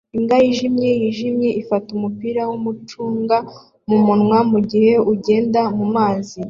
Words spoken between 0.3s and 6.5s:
yijimye yijimye ifata umupira wumucunga mumunwa mugihe ugenda mumazi